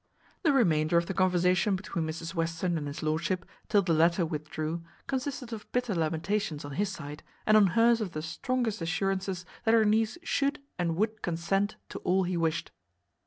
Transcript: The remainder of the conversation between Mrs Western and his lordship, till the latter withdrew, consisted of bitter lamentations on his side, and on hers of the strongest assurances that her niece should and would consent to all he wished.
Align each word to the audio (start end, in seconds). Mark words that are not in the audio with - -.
The 0.41 0.51
remainder 0.51 0.97
of 0.97 1.05
the 1.05 1.13
conversation 1.13 1.75
between 1.75 2.07
Mrs 2.07 2.33
Western 2.33 2.75
and 2.75 2.87
his 2.87 3.03
lordship, 3.03 3.45
till 3.69 3.83
the 3.83 3.93
latter 3.93 4.25
withdrew, 4.25 4.81
consisted 5.05 5.53
of 5.53 5.71
bitter 5.71 5.93
lamentations 5.93 6.65
on 6.65 6.71
his 6.71 6.89
side, 6.89 7.21
and 7.45 7.55
on 7.55 7.67
hers 7.77 8.01
of 8.01 8.13
the 8.13 8.23
strongest 8.23 8.81
assurances 8.81 9.45
that 9.63 9.75
her 9.75 9.85
niece 9.85 10.17
should 10.23 10.57
and 10.79 10.95
would 10.95 11.21
consent 11.21 11.75
to 11.89 11.99
all 11.99 12.23
he 12.23 12.35
wished. 12.35 12.71